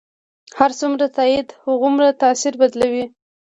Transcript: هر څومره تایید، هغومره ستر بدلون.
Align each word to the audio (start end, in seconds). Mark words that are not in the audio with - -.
هر 0.59 0.71
څومره 0.79 1.05
تایید، 1.17 1.47
هغومره 1.63 2.07
ستر 2.41 2.53
بدلون. 2.61 3.07